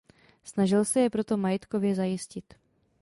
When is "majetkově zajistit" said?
1.37-2.53